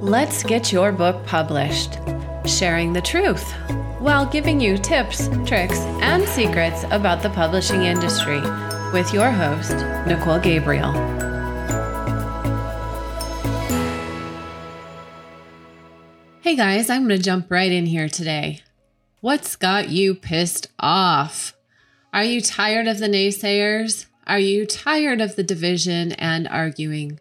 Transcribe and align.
Let's 0.00 0.44
get 0.44 0.72
your 0.72 0.92
book 0.92 1.26
published. 1.26 1.98
Sharing 2.46 2.92
the 2.92 3.02
truth 3.02 3.52
while 3.98 4.24
giving 4.24 4.60
you 4.60 4.78
tips, 4.78 5.26
tricks, 5.44 5.80
and 6.00 6.22
secrets 6.22 6.84
about 6.92 7.20
the 7.20 7.30
publishing 7.30 7.82
industry 7.82 8.40
with 8.92 9.12
your 9.12 9.32
host, 9.32 9.74
Nicole 10.06 10.38
Gabriel. 10.38 10.92
Hey 16.42 16.54
guys, 16.54 16.88
I'm 16.88 17.08
going 17.08 17.18
to 17.18 17.24
jump 17.24 17.50
right 17.50 17.72
in 17.72 17.86
here 17.86 18.08
today. 18.08 18.60
What's 19.20 19.56
got 19.56 19.88
you 19.88 20.14
pissed 20.14 20.68
off? 20.78 21.56
Are 22.12 22.22
you 22.22 22.40
tired 22.40 22.86
of 22.86 23.00
the 23.00 23.08
naysayers? 23.08 24.06
Are 24.28 24.38
you 24.38 24.64
tired 24.64 25.20
of 25.20 25.34
the 25.34 25.42
division 25.42 26.12
and 26.12 26.46
arguing? 26.46 27.18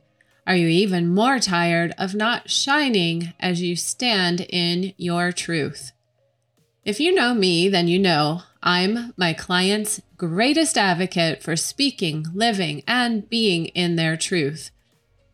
Are 0.47 0.55
you 0.55 0.69
even 0.69 1.13
more 1.13 1.39
tired 1.39 1.93
of 1.97 2.15
not 2.15 2.49
shining 2.49 3.33
as 3.37 3.61
you 3.61 3.75
stand 3.75 4.47
in 4.49 4.93
your 4.95 5.33
truth? 5.33 5.91
If 6.85 7.01
you 7.01 7.13
know 7.13 7.33
me, 7.33 7.67
then 7.67 7.89
you 7.89 7.99
know 7.99 8.43
I'm 8.63 9.13
my 9.17 9.33
client's 9.33 10.01
greatest 10.15 10.77
advocate 10.77 11.43
for 11.43 11.57
speaking, 11.57 12.27
living, 12.33 12.81
and 12.87 13.29
being 13.29 13.65
in 13.67 13.97
their 13.97 14.15
truth. 14.15 14.71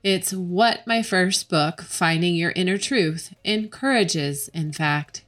It's 0.02 0.34
what 0.34 0.88
my 0.88 1.04
first 1.04 1.48
book, 1.48 1.84
Finding 1.84 2.34
Your 2.36 2.52
Inner 2.56 2.80
Truth, 2.80 3.36
encourages, 3.44 4.48
in 4.48 4.74
fact. 4.74 5.24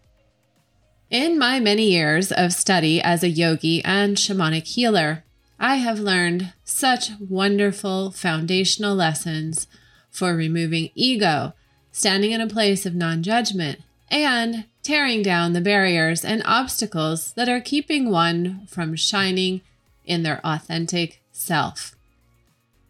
In 1.12 1.38
my 1.38 1.60
many 1.60 1.92
years 1.92 2.32
of 2.32 2.54
study 2.54 3.00
as 3.00 3.22
a 3.22 3.30
yogi 3.30 3.86
and 3.86 4.18
shamanic 4.18 4.66
healer, 4.66 5.26
I 5.60 5.76
have 5.76 6.00
learned 6.00 6.54
such 6.64 7.12
wonderful 7.20 8.12
foundational 8.12 8.96
lessons 8.96 9.68
for 10.12 10.36
removing 10.36 10.90
ego, 10.96 11.54
standing 11.92 12.32
in 12.32 12.42
a 12.42 12.48
place 12.48 12.86
of 12.86 12.94
non 12.94 13.24
judgment, 13.24 13.80
and 14.12 14.66
tearing 14.84 15.22
down 15.22 15.54
the 15.54 15.62
barriers 15.62 16.26
and 16.26 16.42
obstacles 16.46 17.32
that 17.34 17.50
are 17.50 17.62
keeping 17.62 18.10
one 18.10 18.68
from 18.68 18.96
shining 18.96 19.62
in 20.04 20.24
their 20.24 20.40
authentic 20.46 21.22
self. 21.32 21.96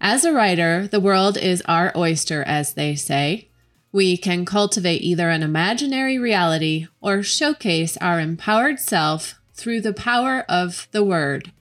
As 0.02 0.25
a 0.25 0.33
writer, 0.33 0.88
the 0.88 1.00
world 1.00 1.38
is 1.38 1.63
our 1.66 1.94
oyster, 1.95 2.44
as 2.44 2.73
they 2.73 2.95
say. 2.95 3.47
We 3.91 4.17
can 4.17 4.44
cultivate 4.44 5.03
either 5.03 5.29
an 5.29 5.41
imaginary 5.41 6.17
reality 6.17 6.88
or 7.00 7.23
showcase 7.23 7.95
our 7.97 8.19
empowered 8.19 8.79
self 8.79 9.39
through 9.53 9.81
the 9.81 9.94
power 9.94 10.44
of 10.50 10.89
the 10.91 11.03
word 11.03 11.52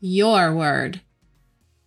your 0.00 0.54
word. 0.54 1.00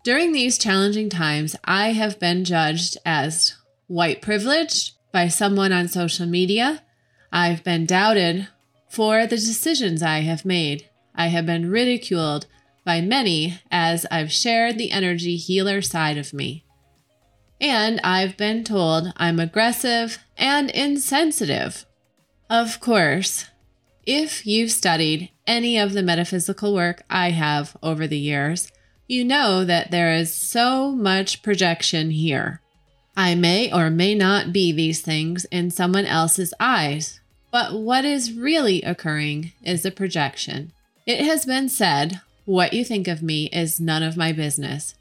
During 0.03 0.31
these 0.31 0.57
challenging 0.57 1.09
times, 1.09 1.55
I 1.63 1.93
have 1.93 2.19
been 2.19 2.45
judged 2.45 2.97
as 3.05 3.55
white 3.87 4.21
privileged 4.21 4.93
by 5.11 5.27
someone 5.27 5.71
on 5.71 5.87
social 5.87 6.25
media. 6.25 6.83
I've 7.31 7.63
been 7.63 7.85
doubted 7.85 8.47
for 8.89 9.25
the 9.25 9.37
decisions 9.37 10.03
I 10.03 10.19
have 10.19 10.45
made. 10.45 10.89
I 11.15 11.27
have 11.27 11.45
been 11.45 11.69
ridiculed 11.69 12.47
by 12.85 13.01
many 13.01 13.59
as 13.71 14.05
I've 14.11 14.31
shared 14.31 14.77
the 14.77 14.91
energy 14.91 15.37
healer 15.37 15.81
side 15.81 16.17
of 16.17 16.33
me. 16.33 16.65
And 17.61 18.01
I've 18.03 18.35
been 18.35 18.63
told 18.63 19.13
I'm 19.15 19.39
aggressive 19.39 20.19
and 20.37 20.69
insensitive. 20.69 21.85
Of 22.49 22.79
course, 22.79 23.45
if 24.05 24.45
you've 24.45 24.71
studied 24.71 25.29
any 25.47 25.77
of 25.77 25.93
the 25.93 26.03
metaphysical 26.03 26.73
work 26.73 27.03
I 27.09 27.31
have 27.31 27.77
over 27.81 28.07
the 28.07 28.17
years, 28.17 28.71
you 29.07 29.23
know 29.23 29.63
that 29.65 29.91
there 29.91 30.13
is 30.13 30.33
so 30.33 30.91
much 30.91 31.43
projection 31.43 32.11
here. 32.11 32.61
I 33.15 33.35
may 33.35 33.71
or 33.71 33.89
may 33.89 34.15
not 34.15 34.51
be 34.51 34.71
these 34.71 35.01
things 35.01 35.45
in 35.45 35.71
someone 35.71 36.05
else's 36.05 36.53
eyes, 36.59 37.19
but 37.51 37.79
what 37.79 38.05
is 38.05 38.33
really 38.33 38.81
occurring 38.81 39.53
is 39.63 39.85
a 39.85 39.91
projection. 39.91 40.73
It 41.05 41.23
has 41.25 41.45
been 41.45 41.69
said, 41.69 42.21
what 42.45 42.73
you 42.73 42.83
think 42.83 43.07
of 43.07 43.21
me 43.21 43.45
is 43.53 43.79
none 43.79 44.03
of 44.03 44.17
my 44.17 44.31
business. 44.31 44.95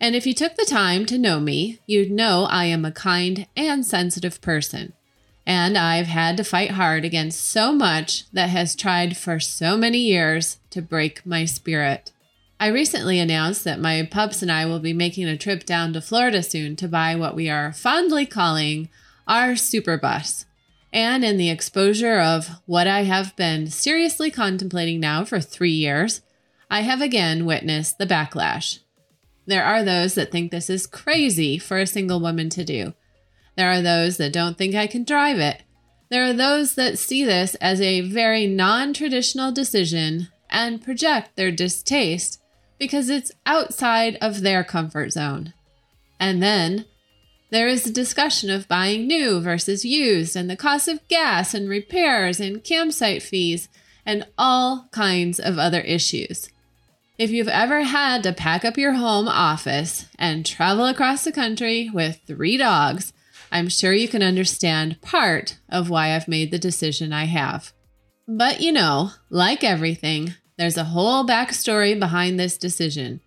And 0.00 0.16
if 0.16 0.26
you 0.26 0.34
took 0.34 0.56
the 0.56 0.64
time 0.64 1.06
to 1.06 1.18
know 1.18 1.40
me, 1.40 1.80
you'd 1.86 2.10
know 2.10 2.44
I 2.44 2.66
am 2.66 2.84
a 2.84 2.92
kind 2.92 3.46
and 3.56 3.84
sensitive 3.84 4.40
person 4.40 4.94
and 5.48 5.78
I've 5.78 6.08
had 6.08 6.36
to 6.36 6.44
fight 6.44 6.72
hard 6.72 7.06
against 7.06 7.48
so 7.48 7.72
much 7.72 8.30
that 8.32 8.50
has 8.50 8.76
tried 8.76 9.16
for 9.16 9.40
so 9.40 9.78
many 9.78 9.96
years 9.96 10.58
to 10.68 10.82
break 10.82 11.24
my 11.24 11.46
spirit. 11.46 12.12
I 12.60 12.66
recently 12.66 13.18
announced 13.18 13.64
that 13.64 13.80
my 13.80 14.06
pups 14.08 14.42
and 14.42 14.52
I 14.52 14.66
will 14.66 14.78
be 14.78 14.92
making 14.92 15.26
a 15.26 15.38
trip 15.38 15.64
down 15.64 15.94
to 15.94 16.02
Florida 16.02 16.42
soon 16.42 16.76
to 16.76 16.86
buy 16.86 17.16
what 17.16 17.34
we 17.34 17.48
are 17.48 17.72
fondly 17.72 18.26
calling 18.26 18.90
our 19.26 19.56
super 19.56 19.96
bus. 19.96 20.44
And 20.92 21.24
in 21.24 21.38
the 21.38 21.48
exposure 21.48 22.20
of 22.20 22.50
what 22.66 22.86
I 22.86 23.04
have 23.04 23.34
been 23.34 23.68
seriously 23.68 24.30
contemplating 24.30 25.00
now 25.00 25.24
for 25.24 25.40
three 25.40 25.72
years, 25.72 26.20
I 26.70 26.82
have 26.82 27.00
again 27.00 27.46
witnessed 27.46 27.96
the 27.96 28.06
backlash. 28.06 28.80
There 29.46 29.64
are 29.64 29.82
those 29.82 30.14
that 30.14 30.30
think 30.30 30.50
this 30.50 30.68
is 30.68 30.86
crazy 30.86 31.56
for 31.56 31.78
a 31.78 31.86
single 31.86 32.20
woman 32.20 32.50
to 32.50 32.64
do, 32.64 32.92
there 33.58 33.72
are 33.72 33.82
those 33.82 34.18
that 34.18 34.32
don't 34.32 34.56
think 34.56 34.76
I 34.76 34.86
can 34.86 35.02
drive 35.02 35.40
it. 35.40 35.64
There 36.10 36.22
are 36.22 36.32
those 36.32 36.76
that 36.76 36.96
see 36.96 37.24
this 37.24 37.56
as 37.56 37.80
a 37.80 38.02
very 38.02 38.46
non 38.46 38.94
traditional 38.94 39.50
decision 39.50 40.28
and 40.48 40.80
project 40.80 41.34
their 41.34 41.50
distaste 41.50 42.40
because 42.78 43.10
it's 43.10 43.32
outside 43.44 44.16
of 44.22 44.42
their 44.42 44.62
comfort 44.62 45.10
zone. 45.10 45.54
And 46.20 46.40
then 46.40 46.84
there 47.50 47.66
is 47.66 47.84
a 47.84 47.92
discussion 47.92 48.48
of 48.48 48.68
buying 48.68 49.08
new 49.08 49.40
versus 49.40 49.84
used 49.84 50.36
and 50.36 50.48
the 50.48 50.56
cost 50.56 50.86
of 50.86 51.06
gas 51.08 51.52
and 51.52 51.68
repairs 51.68 52.38
and 52.38 52.62
campsite 52.62 53.24
fees 53.24 53.68
and 54.06 54.24
all 54.38 54.88
kinds 54.92 55.40
of 55.40 55.58
other 55.58 55.80
issues. 55.80 56.48
If 57.18 57.32
you've 57.32 57.48
ever 57.48 57.82
had 57.82 58.22
to 58.22 58.32
pack 58.32 58.64
up 58.64 58.78
your 58.78 58.92
home 58.92 59.26
office 59.26 60.06
and 60.16 60.46
travel 60.46 60.86
across 60.86 61.24
the 61.24 61.32
country 61.32 61.90
with 61.92 62.20
three 62.24 62.56
dogs, 62.56 63.12
I'm 63.50 63.68
sure 63.68 63.92
you 63.92 64.08
can 64.08 64.22
understand 64.22 65.00
part 65.00 65.58
of 65.68 65.90
why 65.90 66.14
I've 66.14 66.28
made 66.28 66.50
the 66.50 66.58
decision 66.58 67.12
I 67.12 67.24
have. 67.24 67.72
But 68.26 68.60
you 68.60 68.72
know, 68.72 69.12
like 69.30 69.64
everything, 69.64 70.34
there's 70.58 70.76
a 70.76 70.84
whole 70.84 71.26
backstory 71.26 71.98
behind 71.98 72.38
this 72.38 72.58
decision. 72.58 73.20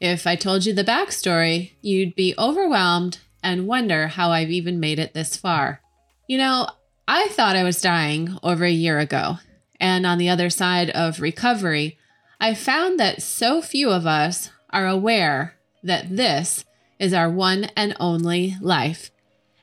If 0.00 0.26
I 0.26 0.36
told 0.36 0.66
you 0.66 0.72
the 0.72 0.84
backstory, 0.84 1.72
you'd 1.80 2.14
be 2.14 2.34
overwhelmed 2.38 3.18
and 3.42 3.66
wonder 3.66 4.08
how 4.08 4.30
I've 4.30 4.50
even 4.50 4.78
made 4.80 4.98
it 4.98 5.14
this 5.14 5.36
far. 5.36 5.80
You 6.28 6.38
know, 6.38 6.68
I 7.08 7.28
thought 7.28 7.56
I 7.56 7.64
was 7.64 7.80
dying 7.80 8.38
over 8.42 8.64
a 8.64 8.70
year 8.70 8.98
ago, 8.98 9.38
and 9.80 10.06
on 10.06 10.18
the 10.18 10.28
other 10.28 10.50
side 10.50 10.90
of 10.90 11.20
recovery, 11.20 11.98
I 12.40 12.54
found 12.54 12.98
that 13.00 13.22
so 13.22 13.60
few 13.60 13.90
of 13.90 14.06
us 14.06 14.50
are 14.70 14.86
aware 14.86 15.56
that 15.82 16.16
this 16.16 16.64
is 16.98 17.12
our 17.12 17.30
one 17.30 17.64
and 17.76 17.94
only 18.00 18.56
life 18.60 19.10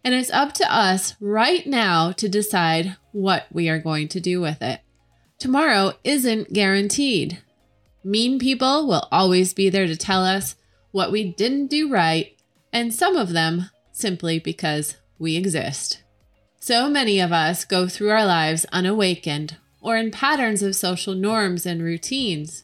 and 0.04 0.14
it's 0.14 0.32
up 0.32 0.54
to 0.54 0.74
us 0.74 1.16
right 1.20 1.66
now 1.66 2.12
to 2.14 2.28
decide 2.28 2.98
what 3.12 3.48
we 3.52 3.70
are 3.70 3.80
going 3.80 4.08
to 4.10 4.20
do 4.20 4.42
with 4.42 4.62
it. 4.62 4.82
Tomorrow 5.38 5.94
isn't 6.04 6.54
guaranteed. 6.54 7.42
Mean 8.04 8.40
people 8.40 8.88
will 8.88 9.08
always 9.12 9.54
be 9.54 9.70
there 9.70 9.88
to 9.88 9.96
tell 9.96 10.24
us 10.24 10.56
what 10.92 11.12
we 11.12 11.32
didn't 11.32 11.68
do 11.68 11.92
right, 11.92 12.36
and 12.74 12.94
some 12.94 13.16
of 13.16 13.34
them 13.34 13.70
simply 13.92 14.40
because 14.40 14.98
we 15.20 15.36
exist. 15.36 16.02
So 16.60 16.90
many 16.90 17.20
of 17.20 17.32
us 17.32 17.66
go 17.66 17.88
through 17.88 18.12
our 18.12 18.26
lives 18.26 18.66
unawakened 18.72 19.58
or 19.82 19.98
in 19.98 20.12
patterns 20.12 20.62
of 20.62 20.76
social 20.76 21.16
norms 21.16 21.66
and 21.66 21.82
routines. 21.82 22.64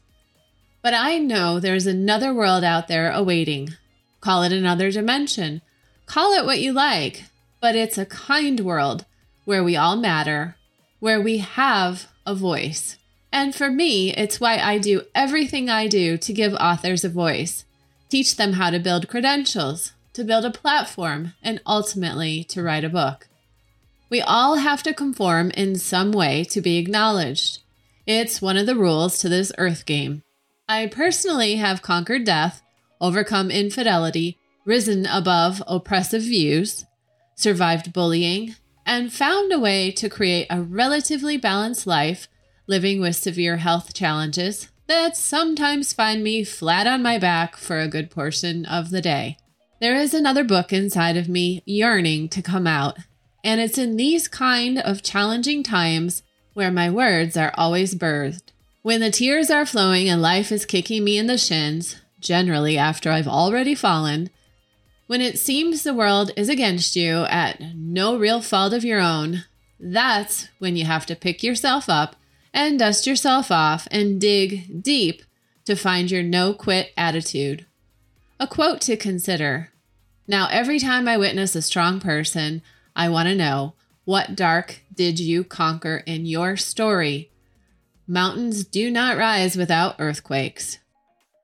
But 0.84 0.94
I 0.94 1.18
know 1.18 1.60
there's 1.60 1.88
another 1.88 2.34
world 2.34 2.64
out 2.64 2.88
there 2.88 3.12
awaiting. 3.12 3.70
Call 4.22 4.44
it 4.44 4.52
another 4.52 4.92
dimension 4.92 5.62
Call 6.08 6.34
it 6.34 6.46
what 6.46 6.62
you 6.62 6.72
like, 6.72 7.26
but 7.62 7.76
it's 7.76 7.98
a 7.98 8.06
kind 8.06 8.62
world 8.62 9.06
where 9.46 9.64
we 9.64 9.76
all 9.76 9.98
matter, 9.98 10.56
where 11.00 11.22
we 11.22 11.38
have 11.40 12.08
a 12.26 12.34
voice. 12.34 12.98
And 13.32 13.54
for 13.54 13.70
me, 13.70 14.14
it's 14.14 14.40
why 14.40 14.58
I 14.58 14.78
do 14.78 15.02
everything 15.14 15.70
I 15.70 15.88
do 15.88 16.18
to 16.18 16.34
give 16.34 16.54
authors 16.54 17.04
a 17.04 17.10
voice, 17.10 17.66
teach 18.10 18.38
them 18.38 18.54
how 18.54 18.70
to 18.70 18.80
build 18.80 19.10
credentials, 19.10 19.92
to 20.14 20.24
build 20.24 20.46
a 20.46 20.50
platform, 20.50 21.34
and 21.44 21.62
ultimately 21.68 22.44
to 22.46 22.64
write 22.64 22.86
a 22.86 22.90
book. 22.90 23.28
We 24.10 24.22
all 24.22 24.56
have 24.56 24.82
to 24.84 24.94
conform 24.94 25.52
in 25.52 25.76
some 25.76 26.14
way 26.14 26.46
to 26.46 26.62
be 26.62 26.78
acknowledged. 26.78 27.60
It's 28.06 28.42
one 28.42 28.56
of 28.56 28.66
the 28.66 28.76
rules 28.76 29.18
to 29.20 29.30
this 29.30 29.52
earth 29.58 29.86
game. 29.86 30.24
I 30.70 30.88
personally 30.88 31.56
have 31.56 31.82
conquered 31.82 32.24
death, 32.24 32.62
overcome 33.02 33.52
infidelity, 33.52 34.37
risen 34.68 35.06
above 35.06 35.64
oppressive 35.66 36.22
views, 36.22 36.86
survived 37.36 37.94
bullying, 37.94 38.54
and 38.86 39.14
found 39.14 39.52
a 39.52 39.60
way 39.60 39.90
to 39.92 40.10
create 40.10 40.46
a 40.50 40.62
relatively 40.62 41.38
balanced 41.38 41.88
life, 41.88 42.28
living 42.68 43.00
with 43.00 43.16
severe 43.16 43.58
health 43.58 43.94
challenges 43.94 44.68
that 44.88 45.16
sometimes 45.18 45.94
find 45.94 46.24
me 46.24 46.44
flat 46.44 46.86
on 46.86 47.02
my 47.02 47.18
back 47.18 47.56
for 47.56 47.80
a 47.80 47.88
good 47.88 48.12
portion 48.12 48.66
of 48.66 48.90
the 48.90 49.02
day. 49.02 49.38
There 49.80 49.96
is 49.96 50.14
another 50.14 50.44
book 50.44 50.74
inside 50.74 51.18
of 51.18 51.30
me 51.30 51.62
yearning 51.66 52.30
to 52.30 52.42
come 52.42 52.68
out, 52.68 52.98
And 53.44 53.62
it's 53.62 53.78
in 53.78 53.96
these 53.96 54.28
kind 54.28 54.80
of 54.80 55.04
challenging 55.04 55.64
times 55.64 56.24
where 56.54 56.72
my 56.72 56.90
words 56.90 57.38
are 57.38 57.54
always 57.56 57.96
birthed. 57.96 58.52
When 58.82 59.00
the 59.00 59.12
tears 59.12 59.50
are 59.50 59.66
flowing 59.66 60.10
and 60.10 60.22
life 60.22 60.52
is 60.52 60.66
kicking 60.66 61.06
me 61.06 61.18
in 61.18 61.28
the 61.28 61.38
shins, 61.38 61.98
generally 62.20 62.78
after 62.78 63.12
I've 63.12 63.28
already 63.28 63.76
fallen, 63.76 64.30
when 65.08 65.22
it 65.22 65.40
seems 65.40 65.84
the 65.84 65.94
world 65.94 66.32
is 66.36 66.50
against 66.50 66.96
you 66.96 67.24
at 67.26 67.60
no 67.76 68.18
real 68.18 68.42
fault 68.42 68.74
of 68.74 68.84
your 68.84 69.00
own, 69.00 69.46
that's 69.80 70.50
when 70.60 70.76
you 70.76 70.86
have 70.86 71.06
to 71.06 71.16
pick 71.16 71.42
yourself 71.42 71.90
up 71.90 72.16
and 72.54 72.80
dust 72.80 73.08
yourself 73.08 73.50
off 73.50 73.88
and 73.90 74.20
dig 74.20 74.84
deep 74.84 75.24
to 75.66 75.76
find 75.76 76.12
your 76.12 76.24
no 76.24 76.54
quit 76.54 76.92
attitude. 76.98 77.66
A 78.40 78.48
quote 78.48 78.82
to 78.82 78.98
consider. 78.98 79.72
Now, 80.28 80.48
every 80.52 80.80
time 80.80 81.08
I 81.08 81.18
witness 81.18 81.56
a 81.56 81.62
strong 81.62 82.00
person, 82.00 82.62
I 82.96 83.10
want 83.10 83.28
to 83.30 83.36
know 83.36 83.74
what 84.04 84.36
dark 84.36 84.82
did 84.94 85.20
you 85.20 85.44
conquer 85.44 86.04
in 86.06 86.26
your 86.26 86.58
story? 86.58 87.32
Mountains 88.08 88.64
do 88.66 88.90
not 88.90 89.18
rise 89.18 89.56
without 89.56 89.96
earthquakes. 90.00 90.80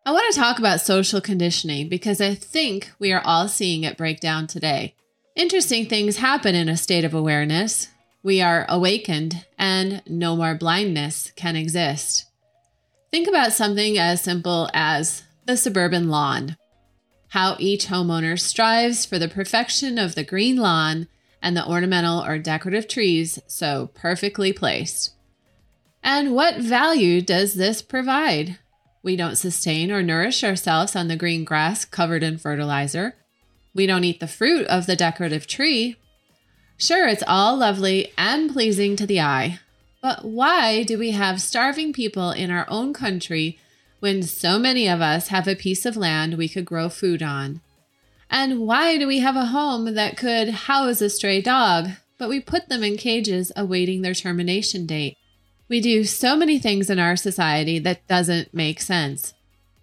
I 0.05 0.11
want 0.11 0.33
to 0.33 0.39
talk 0.39 0.59
about 0.59 0.81
social 0.81 1.21
conditioning 1.21 1.87
because 1.87 2.19
I 2.19 2.35
think 2.35 2.91
we 2.99 3.13
are 3.13 3.21
all 3.23 3.47
seeing 3.47 3.85
it 3.85 3.95
break 3.95 4.19
down 4.19 4.47
today. 4.47 4.95
Interesting 5.33 5.85
things 5.85 6.17
happen 6.17 6.55
in 6.55 6.67
a 6.67 6.75
state 6.75 7.05
of 7.05 7.13
awareness. 7.13 7.87
We 8.21 8.41
are 8.41 8.65
awakened, 8.67 9.45
and 9.57 10.03
no 10.05 10.35
more 10.35 10.55
blindness 10.55 11.31
can 11.37 11.55
exist. 11.55 12.25
Think 13.11 13.29
about 13.29 13.53
something 13.53 13.97
as 13.97 14.21
simple 14.21 14.69
as 14.73 15.23
the 15.45 15.55
suburban 15.55 16.09
lawn. 16.09 16.57
How 17.29 17.55
each 17.57 17.87
homeowner 17.87 18.37
strives 18.37 19.05
for 19.05 19.17
the 19.17 19.29
perfection 19.29 19.97
of 19.97 20.15
the 20.15 20.23
green 20.25 20.57
lawn 20.57 21.07
and 21.41 21.55
the 21.55 21.65
ornamental 21.65 22.21
or 22.21 22.37
decorative 22.37 22.89
trees 22.89 23.39
so 23.47 23.89
perfectly 23.93 24.51
placed. 24.51 25.13
And 26.03 26.35
what 26.35 26.57
value 26.57 27.21
does 27.21 27.53
this 27.53 27.81
provide? 27.81 28.59
We 29.03 29.17
don't 29.17 29.35
sustain 29.35 29.91
or 29.91 30.01
nourish 30.01 30.43
ourselves 30.43 30.95
on 30.95 31.09
the 31.09 31.17
green 31.17 31.43
grass 31.43 31.83
covered 31.83 32.23
in 32.23 32.37
fertilizer. 32.37 33.15
We 33.75 33.85
don't 33.85 34.05
eat 34.05 34.21
the 34.21 34.27
fruit 34.27 34.65
of 34.67 34.85
the 34.85 34.95
decorative 34.95 35.45
tree. 35.45 35.97
Sure, 36.77 37.07
it's 37.07 37.23
all 37.27 37.57
lovely 37.57 38.13
and 38.17 38.51
pleasing 38.51 38.95
to 38.95 39.05
the 39.05 39.19
eye, 39.19 39.59
but 40.01 40.23
why 40.23 40.83
do 40.83 40.97
we 40.97 41.11
have 41.11 41.41
starving 41.41 41.91
people 41.91 42.31
in 42.31 42.49
our 42.49 42.65
own 42.69 42.93
country 42.93 43.59
when 43.99 44.23
so 44.23 44.57
many 44.57 44.87
of 44.87 45.01
us 45.01 45.27
have 45.27 45.47
a 45.47 45.55
piece 45.55 45.85
of 45.85 45.97
land 45.97 46.37
we 46.37 46.49
could 46.49 46.65
grow 46.65 46.89
food 46.89 47.21
on? 47.21 47.61
And 48.29 48.61
why 48.61 48.97
do 48.97 49.05
we 49.05 49.19
have 49.19 49.35
a 49.35 49.45
home 49.45 49.93
that 49.93 50.17
could 50.17 50.49
house 50.49 51.01
a 51.01 51.09
stray 51.09 51.41
dog, 51.41 51.89
but 52.17 52.29
we 52.29 52.39
put 52.39 52.69
them 52.69 52.83
in 52.83 52.97
cages 52.97 53.51
awaiting 53.55 54.01
their 54.01 54.13
termination 54.13 54.85
date? 54.85 55.17
We 55.73 55.81
do 55.81 56.03
so 56.03 56.35
many 56.35 56.59
things 56.59 56.91
in 56.91 56.99
our 56.99 57.15
society 57.15 57.79
that 57.79 58.07
doesn't 58.07 58.53
make 58.53 58.79
sense. 58.79 59.33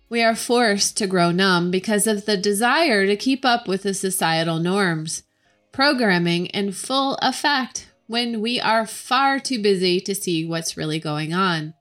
We 0.09 0.23
are 0.23 0.37
forced 0.37 0.97
to 0.99 1.09
grow 1.09 1.33
numb 1.33 1.73
because 1.73 2.07
of 2.07 2.27
the 2.27 2.37
desire 2.37 3.09
to 3.09 3.17
keep 3.17 3.45
up 3.45 3.67
with 3.67 3.83
the 3.83 3.93
societal 3.93 4.61
norms, 4.61 5.25
programming 5.73 6.47
in 6.47 6.71
full 6.71 7.17
effect 7.21 7.91
when 8.07 8.41
we 8.41 8.61
are 8.61 8.87
far 8.87 9.41
too 9.41 9.61
busy 9.61 10.01
to 10.03 10.15
see 10.15 10.45
what's 10.45 10.77
really 10.77 11.01
going 11.01 11.35
on. 11.35 11.75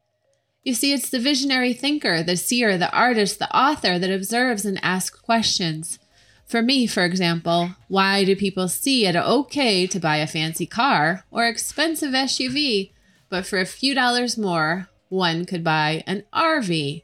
You 0.63 0.73
see, 0.73 0.91
it's 0.91 1.11
the 1.11 1.19
visionary 1.19 1.73
thinker, 1.73 2.23
the 2.23 2.35
seer, 2.35 2.79
the 2.79 2.91
artist, 2.91 3.37
the 3.37 3.55
author 3.55 3.99
that 3.99 4.11
observes 4.11 4.65
and 4.65 4.83
asks 4.83 5.19
questions. 5.19 5.99
For 6.47 6.63
me, 6.63 6.87
for 6.87 7.05
example, 7.05 7.75
why 7.89 8.25
do 8.25 8.35
people 8.35 8.69
see 8.69 9.05
it 9.05 9.15
okay 9.15 9.85
to 9.85 9.99
buy 9.99 10.17
a 10.17 10.25
fancy 10.25 10.65
car 10.65 11.25
or 11.29 11.45
expensive 11.45 12.13
SUV 12.13 12.89
but 13.29 13.45
for 13.45 13.59
a 13.59 13.65
few 13.65 13.93
dollars 13.93 14.37
more, 14.37 14.89
one 15.09 15.45
could 15.45 15.63
buy 15.63 16.03
an 16.07 16.23
RV. 16.33 17.03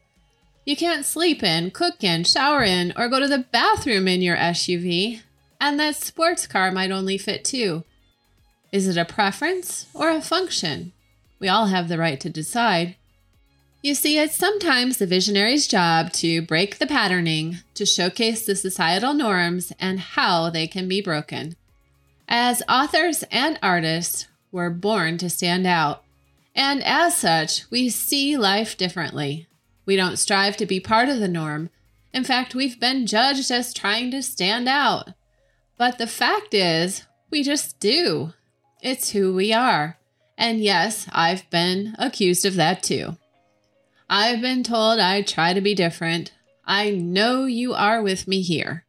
You 0.66 0.76
can't 0.76 1.06
sleep 1.06 1.44
in, 1.44 1.72
cook 1.72 2.04
in, 2.04 2.24
shower 2.24 2.64
in, 2.64 2.94
or 2.98 3.08
go 3.08 3.20
to 3.20 3.28
the 3.28 3.46
bathroom 3.52 4.08
in 4.08 4.22
your 4.22 4.38
SUV, 4.38 5.22
and 5.62 5.80
that 5.80 5.96
sports 5.96 6.48
car 6.48 6.72
might 6.72 6.92
only 6.92 7.18
fit 7.18 7.44
two. 7.44 7.84
Is 8.72 8.88
it 8.88 8.98
a 8.98 9.06
preference 9.06 9.88
or 9.94 10.10
a 10.10 10.22
function? 10.22 10.92
We 11.40 11.48
all 11.48 11.68
have 11.68 11.88
the 11.88 11.98
right 11.98 12.20
to 12.20 12.30
decide. 12.30 12.96
You 13.82 13.94
see, 13.94 14.18
it's 14.18 14.36
sometimes 14.36 14.98
the 14.98 15.06
visionary's 15.06 15.68
job 15.68 16.12
to 16.14 16.42
break 16.42 16.80
the 16.80 16.88
patterning, 16.88 17.58
to 17.76 17.86
showcase 17.86 18.44
the 18.44 18.56
societal 18.56 19.14
norms 19.14 19.72
and 19.80 20.00
how 20.00 20.50
they 20.50 20.66
can 20.66 20.88
be 20.88 21.02
broken. 21.02 21.56
As 22.28 22.64
authors 22.68 23.24
and 23.32 23.60
artists, 23.62 24.28
we're 24.52 24.72
born 24.72 25.20
to 25.20 25.30
stand 25.30 25.68
out. 25.68 26.05
And 26.56 26.82
as 26.84 27.18
such, 27.18 27.70
we 27.70 27.90
see 27.90 28.38
life 28.38 28.78
differently. 28.78 29.48
We 29.86 29.96
don't 29.96 30.18
strive 30.18 30.56
to 30.58 30.66
be 30.66 30.80
part 30.80 31.10
of 31.10 31.20
the 31.20 31.28
norm. 31.28 31.70
In 32.14 32.24
fact, 32.24 32.56
we've 32.56 32.80
been 32.80 33.06
judged 33.06 33.52
as 33.52 33.74
trying 33.74 34.10
to 34.12 34.24
stand 34.24 34.70
out. 34.70 35.10
But 35.78 35.98
the 35.98 36.08
fact 36.08 36.54
is, 36.54 37.04
we 37.30 37.44
just 37.44 37.80
do. 37.80 38.34
It's 38.82 39.12
who 39.12 39.36
we 39.36 39.52
are. 39.52 39.98
And 40.38 40.62
yes, 40.62 41.08
I've 41.12 41.50
been 41.50 41.96
accused 42.00 42.46
of 42.46 42.56
that 42.56 42.82
too. 42.84 43.18
I've 44.10 44.42
been 44.42 44.64
told 44.64 45.00
I 45.00 45.22
try 45.22 45.54
to 45.54 45.62
be 45.62 45.76
different. 45.76 46.32
I 46.66 46.92
know 46.92 47.46
you 47.46 47.74
are 47.74 48.02
with 48.02 48.28
me 48.28 48.42
here. 48.42 48.86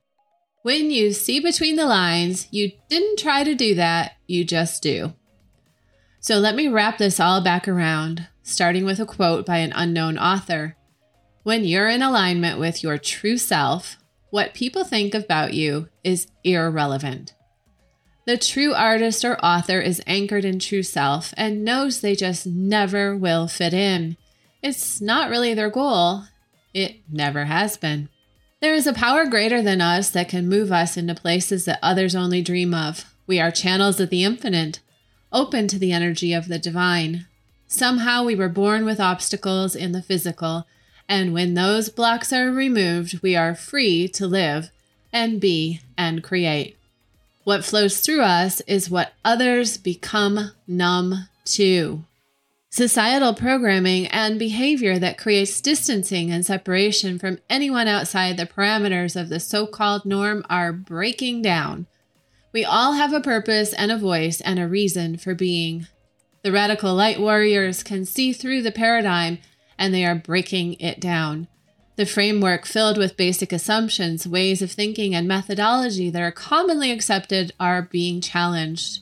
When 0.63 0.91
you 0.91 1.13
see 1.13 1.41
between 1.41 1.77
the 1.77 1.87
lines, 1.87 2.49
you 2.51 2.73
didn't 2.89 3.19
try 3.19 3.45
to 3.45 3.55
do 3.55 3.75
that, 3.75 4.13
you 4.27 4.45
just 4.45 4.83
do. 4.83 5.15
So 6.21 6.39
let 6.39 6.55
me 6.55 6.69
wrap 6.69 6.99
this 6.99 7.21
all 7.21 7.41
back 7.41 7.69
around, 7.69 8.29
starting 8.43 8.85
with 8.85 8.99
a 9.01 9.07
quote 9.07 9.47
by 9.47 9.59
an 9.59 9.73
unknown 9.75 10.19
author. 10.19 10.77
When 11.43 11.65
you're 11.65 11.89
in 11.89 12.03
alignment 12.03 12.59
with 12.59 12.83
your 12.83 12.99
true 12.99 13.39
self, 13.39 13.97
what 14.31 14.55
people 14.55 14.85
think 14.85 15.15
about 15.15 15.55
you 15.55 15.89
is 16.03 16.27
irrelevant. 16.43 17.35
The 18.27 18.37
true 18.37 18.75
artist 18.75 19.25
or 19.25 19.39
author 19.45 19.81
is 19.81 20.03
anchored 20.07 20.45
in 20.45 20.59
true 20.59 20.83
self 20.83 21.33
and 21.37 21.65
knows 21.65 22.01
they 22.01 22.17
just 22.17 22.45
never 22.45 23.17
will 23.17 23.47
fit 23.47 23.73
in. 23.73 24.17
It's 24.63 25.01
not 25.01 25.31
really 25.31 25.55
their 25.55 25.71
goal, 25.71 26.25
it 26.75 26.97
never 27.09 27.45
has 27.45 27.77
been. 27.77 28.09
There 28.61 28.75
is 28.75 28.89
a 28.89 28.93
power 28.93 29.27
greater 29.27 29.63
than 29.63 29.81
us 29.81 30.11
that 30.11 30.29
can 30.29 30.49
move 30.49 30.73
us 30.73 30.97
into 30.97 31.15
places 31.15 31.67
that 31.67 31.79
others 31.83 32.17
only 32.17 32.43
dream 32.43 32.75
of. 32.75 33.05
We 33.29 33.39
are 33.39 33.53
channels 33.53 34.01
of 34.01 34.11
the 34.11 34.25
infinite 34.25 34.81
open 35.33 35.69
to 35.69 35.79
the 35.79 35.93
energy 35.93 36.33
of 36.33 36.49
the 36.49 36.59
divine. 36.59 37.27
Somehow 37.67 38.25
we 38.25 38.35
were 38.35 38.49
born 38.49 38.85
with 38.85 39.01
obstacles 39.01 39.75
in 39.75 39.93
the 39.93 40.03
physical, 40.03 40.67
and 41.09 41.33
when 41.33 41.55
those 41.55 41.89
blocks 41.89 42.33
are 42.33 42.51
removed, 42.51 43.21
we 43.23 43.37
are 43.37 43.55
free 43.55 44.09
to 44.09 44.27
live 44.27 44.71
and 45.13 45.41
be 45.41 45.81
and 45.97 46.23
create. 46.23 46.77
What 47.45 47.65
flows 47.65 48.01
through 48.01 48.23
us 48.23 48.61
is 48.63 48.91
what 48.91 49.13
others 49.25 49.77
become 49.77 50.53
numb 50.67 51.29
to. 51.45 52.05
Societal 52.71 53.33
programming 53.33 54.07
and 54.09 54.39
behavior 54.39 54.99
that 54.99 55.17
creates 55.17 55.61
distancing 55.61 56.31
and 56.31 56.45
separation 56.45 57.19
from 57.19 57.39
anyone 57.49 57.89
outside 57.89 58.37
the 58.37 58.47
parameters 58.47 59.19
of 59.19 59.29
the 59.29 59.41
so 59.41 59.67
called 59.67 60.05
norm 60.05 60.45
are 60.51 60.73
breaking 60.73 61.41
down. 61.41 61.87
We 62.57 62.65
all 62.65 62.95
have 62.95 63.13
a 63.13 63.21
purpose 63.21 63.75
and 63.75 63.93
a 63.93 63.99
voice 63.99 64.41
and 64.41 64.59
a 64.59 64.67
reason 64.67 65.19
for 65.19 65.35
being. 65.35 65.89
The 66.43 66.51
radical 66.51 66.95
light 66.95 67.21
warriors 67.21 67.83
can 67.83 68.07
see 68.07 68.33
through 68.33 68.63
the 68.63 68.73
paradigm 68.73 69.41
and 69.79 69.93
they 69.93 70.07
are 70.07 70.15
breaking 70.15 70.81
it 70.81 70.99
down. 70.99 71.49
The 71.97 72.07
framework 72.07 72.65
filled 72.65 72.97
with 72.97 73.19
basic 73.19 73.53
assumptions, 73.53 74.27
ways 74.27 74.63
of 74.63 74.73
thinking, 74.73 75.15
and 75.15 75.29
methodology 75.29 76.09
that 76.09 76.23
are 76.23 76.33
commonly 76.33 76.91
accepted 76.91 77.53
are 77.61 77.83
being 77.83 78.23
challenged. 78.23 79.01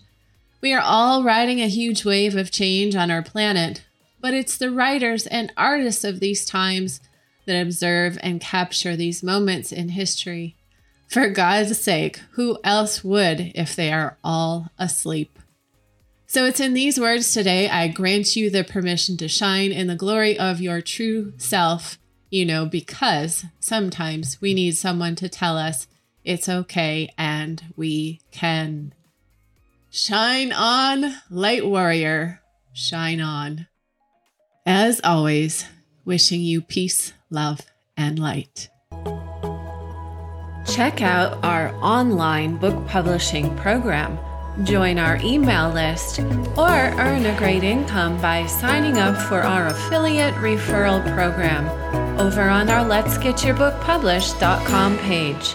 We 0.60 0.72
are 0.72 0.82
all 0.82 1.22
riding 1.22 1.60
a 1.60 1.68
huge 1.68 2.04
wave 2.04 2.34
of 2.34 2.50
change 2.50 2.96
on 2.96 3.08
our 3.08 3.22
planet, 3.22 3.84
but 4.20 4.34
it's 4.34 4.58
the 4.58 4.72
writers 4.72 5.28
and 5.28 5.52
artists 5.56 6.02
of 6.02 6.18
these 6.18 6.44
times 6.44 6.98
that 7.46 7.62
observe 7.62 8.18
and 8.20 8.40
capture 8.40 8.96
these 8.96 9.22
moments 9.22 9.70
in 9.70 9.90
history. 9.90 10.56
For 11.14 11.28
God's 11.28 11.80
sake, 11.80 12.20
who 12.32 12.58
else 12.64 13.04
would 13.04 13.52
if 13.54 13.76
they 13.76 13.92
are 13.92 14.18
all 14.24 14.72
asleep? 14.80 15.38
So 16.26 16.44
it's 16.44 16.58
in 16.58 16.74
these 16.74 16.98
words 16.98 17.32
today 17.32 17.68
I 17.68 17.86
grant 17.86 18.34
you 18.34 18.50
the 18.50 18.64
permission 18.64 19.16
to 19.18 19.28
shine 19.28 19.70
in 19.70 19.86
the 19.86 19.94
glory 19.94 20.36
of 20.36 20.60
your 20.60 20.80
true 20.80 21.32
self, 21.36 22.00
you 22.30 22.44
know, 22.44 22.66
because 22.66 23.44
sometimes 23.60 24.40
we 24.40 24.54
need 24.54 24.76
someone 24.76 25.14
to 25.14 25.28
tell 25.28 25.56
us 25.56 25.86
it's 26.24 26.48
okay 26.48 27.08
and 27.16 27.62
we 27.76 28.20
can. 28.32 28.92
Shine 29.90 30.52
on, 30.52 31.14
light 31.30 31.64
warrior, 31.64 32.42
shine 32.72 33.20
on. 33.20 33.68
As 34.66 35.00
always, 35.04 35.64
wishing 36.04 36.40
you 36.40 36.60
peace, 36.60 37.12
love, 37.30 37.60
and 37.96 38.18
light. 38.18 38.68
Check 40.74 41.02
out 41.02 41.38
our 41.44 41.72
online 41.84 42.56
book 42.56 42.88
publishing 42.88 43.56
program, 43.56 44.18
join 44.64 44.98
our 44.98 45.18
email 45.22 45.70
list, 45.70 46.18
or 46.18 46.68
earn 46.98 47.26
a 47.26 47.38
great 47.38 47.62
income 47.62 48.20
by 48.20 48.46
signing 48.46 48.98
up 48.98 49.16
for 49.28 49.40
our 49.40 49.68
affiliate 49.68 50.34
referral 50.34 51.00
program 51.14 51.64
over 52.18 52.42
on 52.42 52.68
our 52.70 52.84
Let's 52.84 53.18
Get 53.18 53.44
Your 53.44 53.54
Book 53.54 53.80
Published.com 53.82 54.98
page. 54.98 55.54